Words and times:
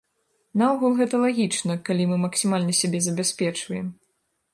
Наогул, 0.59 0.95
гэта 1.01 1.19
лагічна, 1.25 1.75
калі 1.89 2.07
мы 2.13 2.17
максімальна 2.25 2.73
сябе 2.81 3.03
забяспечваем. 3.09 3.87